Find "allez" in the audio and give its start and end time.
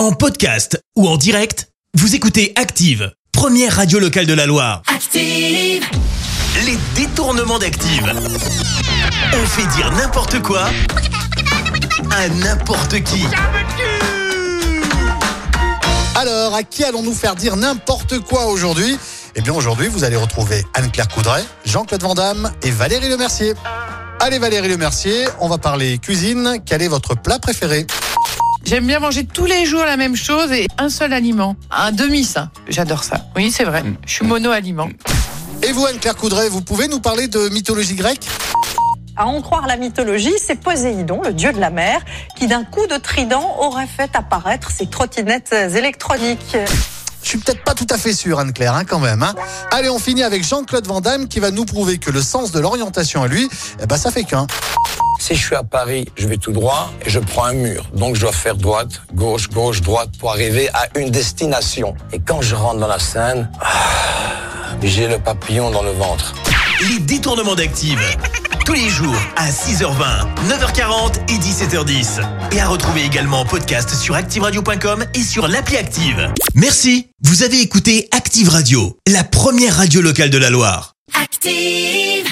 20.04-20.16, 24.18-24.38, 49.72-49.90